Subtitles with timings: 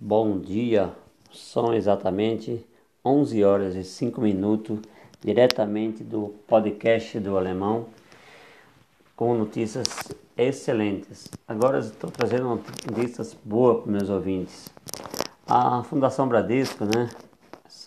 [0.00, 0.92] Bom dia,
[1.32, 2.64] são exatamente
[3.04, 4.78] 11 horas e 5 minutos,
[5.20, 7.86] diretamente do podcast do Alemão,
[9.16, 9.88] com notícias
[10.36, 11.26] excelentes.
[11.48, 14.68] Agora estou trazendo notícias boas para meus ouvintes.
[15.44, 17.10] A Fundação Bradesco, né,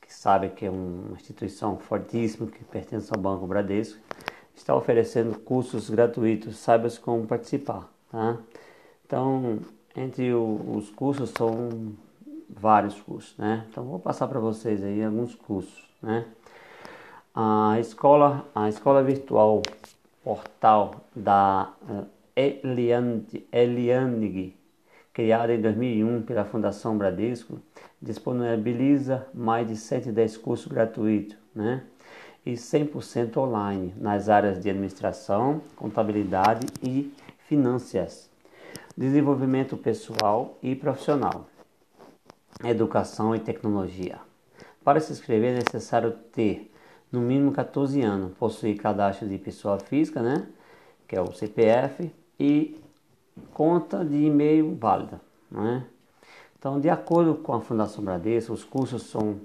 [0.00, 4.00] que sabe que é uma instituição fortíssima que pertence ao Banco Bradesco,
[4.56, 7.88] está oferecendo cursos gratuitos, saiba como participar.
[8.10, 8.38] Tá?
[9.06, 9.60] Então,
[9.96, 11.94] entre o, os cursos são
[12.48, 13.66] vários cursos, né?
[13.70, 16.26] Então vou passar para vocês aí alguns cursos, né?
[17.34, 19.62] A escola, a escola virtual
[20.22, 22.06] portal da uh,
[23.50, 24.54] Elianig,
[25.12, 27.58] criada em 2001 pela Fundação Bradesco,
[28.00, 31.84] disponibiliza mais de 110 cursos gratuitos, né?
[32.44, 37.12] E 100% online nas áreas de administração, contabilidade e
[37.46, 38.31] finanças
[38.96, 41.46] desenvolvimento pessoal e profissional,
[42.64, 44.18] educação e tecnologia.
[44.84, 46.70] Para se inscrever é necessário ter
[47.10, 50.46] no mínimo 14 anos, possuir cadastro de pessoa física, né,
[51.06, 52.80] que é o CPF, e
[53.52, 55.20] conta de e-mail válida.
[55.50, 55.84] Né?
[56.58, 59.40] Então, de acordo com a Fundação Bradesco, os cursos são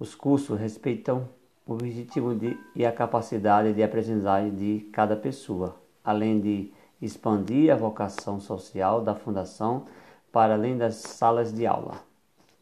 [0.00, 1.28] os cursos respeitam
[1.66, 7.76] o objetivo de, e a capacidade de aprendizagem de cada pessoa, além de expandir a
[7.76, 9.86] vocação social da Fundação
[10.32, 11.94] para além das salas de aula.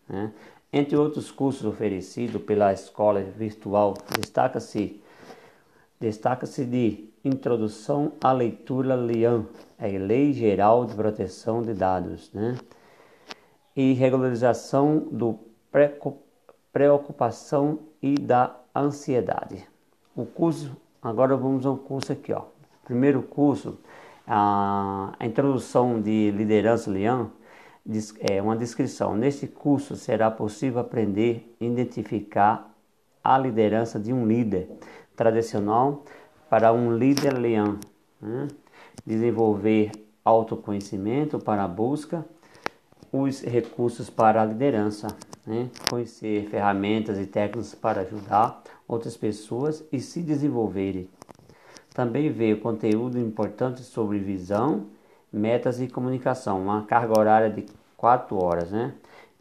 [0.08, 0.32] Né?
[0.72, 5.00] Entre outros cursos oferecidos pela escola virtual, destaca-se
[6.00, 9.44] destaca-se de Introdução à Leitura LIAN,
[9.78, 12.56] é Lei Geral de Proteção de Dados, né?
[13.74, 15.38] e regularização do
[16.72, 19.66] preocupação e da ansiedade.
[20.14, 22.44] O curso, agora vamos ao curso aqui, ó.
[22.84, 23.78] Primeiro curso
[24.28, 27.32] a, introdução de liderança Leão
[28.20, 29.16] é uma descrição.
[29.16, 32.74] Neste curso será possível aprender a identificar
[33.24, 34.68] a liderança de um líder
[35.16, 36.04] tradicional
[36.50, 37.78] para um líder leão,
[38.20, 38.48] né?
[39.04, 39.90] desenvolver
[40.24, 42.24] autoconhecimento para a busca,
[43.10, 45.08] os recursos para a liderança,
[45.46, 45.70] né?
[45.88, 51.08] conhecer ferramentas e técnicas para ajudar outras pessoas e se desenvolverem.
[51.98, 54.86] Também veio conteúdo importante sobre visão,
[55.32, 57.66] metas e comunicação, uma carga horária de
[57.96, 58.94] 4 horas, né?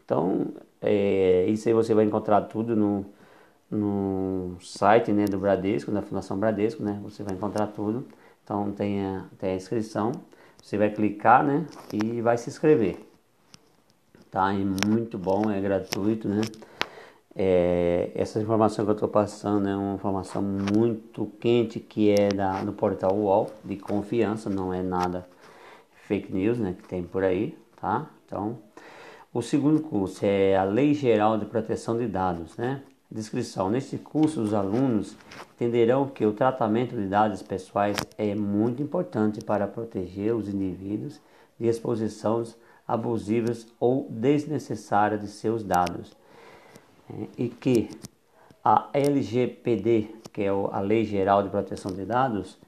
[0.04, 0.48] Então,
[0.82, 3.06] é, isso aí você vai encontrar tudo no,
[3.70, 6.98] no site né, do Bradesco, da Fundação Bradesco, né?
[7.04, 8.04] Você vai encontrar tudo.
[8.42, 10.10] Então tem a, tem a inscrição.
[10.60, 11.64] Você vai clicar, né?
[11.92, 12.98] E vai se inscrever.
[14.32, 14.52] Tá?
[14.52, 16.40] É muito bom, é gratuito, né?
[17.34, 22.62] É, essa informação que eu estou passando é uma informação muito quente que é da,
[22.62, 25.28] no portal UOL, de confiança, não é nada
[26.08, 28.10] fake news né, que tem por aí, tá?
[28.24, 28.58] Então,
[29.32, 32.82] o segundo curso é a Lei Geral de Proteção de Dados, né?
[33.10, 35.16] Descrição: Neste curso, os alunos
[35.54, 41.20] entenderão que o tratamento de dados pessoais é muito importante para proteger os indivíduos
[41.58, 42.56] de exposições
[42.86, 46.16] abusivas ou desnecessárias de seus dados
[47.36, 47.90] e que
[48.64, 52.58] a LGPD, que é a Lei Geral de Proteção de Dados,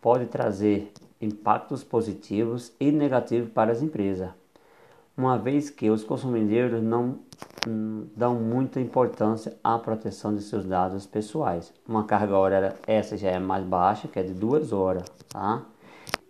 [0.00, 4.30] pode trazer impactos positivos e negativos para as empresas,
[5.16, 7.20] uma vez que os consumidores não
[7.66, 11.72] hum, dão muita importância à proteção de seus dados pessoais.
[11.88, 15.62] Uma carga horária essa já é mais baixa, que é de duas horas, tá?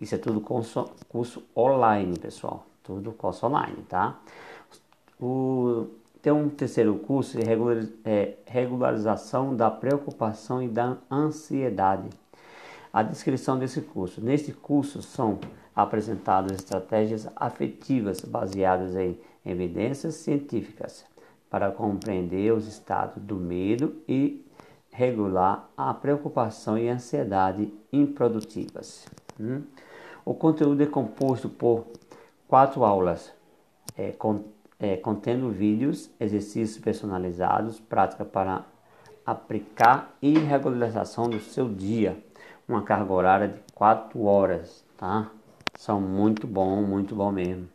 [0.01, 2.67] Isso é tudo curso, curso online, pessoal.
[2.83, 4.21] Tudo curso online, tá?
[5.19, 5.87] O
[6.25, 7.45] tem um terceiro curso de
[8.03, 12.09] é, regularização da preocupação e da ansiedade.
[12.91, 14.23] A descrição desse curso.
[14.23, 15.39] Neste curso são
[15.77, 21.05] apresentadas estratégias afetivas baseadas em evidências científicas
[21.51, 24.43] para compreender os estados do medo e
[24.91, 29.07] regular a preocupação e ansiedade improdutivas.
[29.39, 29.61] Hum?
[30.25, 31.85] O conteúdo é composto por
[32.49, 33.31] quatro aulas
[33.95, 38.65] é, com é, contendo vídeos, exercícios personalizados, prática para
[39.25, 42.23] aplicar e regularização do seu dia.
[42.69, 45.31] Uma carga horária de 4 horas, tá?
[45.77, 47.69] São muito bom, muito bom mesmo.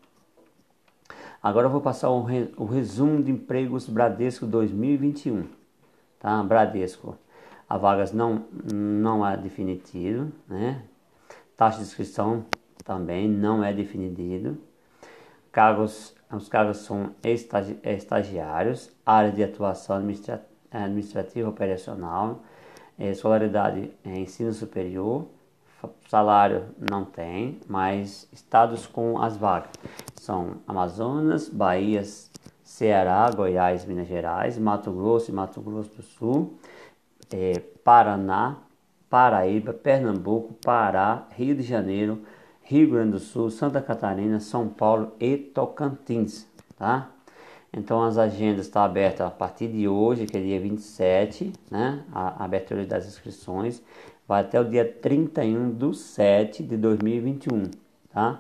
[1.42, 5.48] Agora eu vou passar o, re, o resumo de empregos Bradesco 2021,
[6.20, 6.44] tá?
[6.44, 7.18] Bradesco.
[7.68, 10.84] A vagas não, não é definitivo, né?
[11.56, 12.46] Taxa de inscrição
[12.84, 14.58] também não é definido.
[15.60, 20.42] Cargos os cargos são estagi estagiários, área de atuação administra
[20.72, 22.44] administrativa operacional,
[22.98, 25.26] é, escolaridade é, ensino superior,
[26.08, 29.72] salário não tem, mas estados com as vagas.
[30.16, 32.04] São Amazonas, Bahia,
[32.64, 36.54] Ceará, Goiás, Minas Gerais, Mato Grosso e Mato Grosso do Sul,
[37.34, 38.60] é, Paraná,
[39.10, 42.24] Paraíba, Pernambuco, Pará, Rio de Janeiro,
[42.70, 46.46] Rio Grande do Sul, Santa Catarina, São Paulo e Tocantins,
[46.78, 47.10] tá?
[47.74, 52.04] Então as agendas estão abertas a partir de hoje, que é dia 27, né?
[52.14, 53.82] A, abertura das inscrições
[54.28, 57.72] vai até o dia 31 de 7 de 2021,
[58.14, 58.40] tá?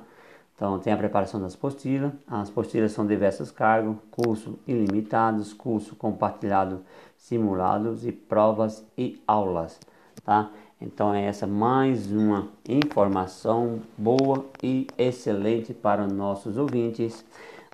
[0.56, 6.84] Então tem a preparação das postilhas, as postilhas são diversos cargos, curso ilimitados, curso compartilhado
[7.18, 9.80] simulados e provas e aulas,
[10.24, 10.52] tá?
[10.81, 17.26] Então é essa mais uma informação boa e excelente para nossos ouvintes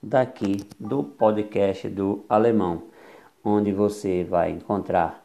[0.02, 2.84] daqui do podcast do Alemão,
[3.44, 5.24] onde você vai encontrar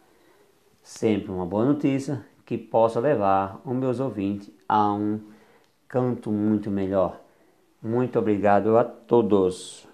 [0.82, 5.18] sempre uma boa notícia que possa levar os meus ouvintes a um
[5.88, 7.18] canto muito melhor.
[7.82, 9.89] Muito obrigado a todos.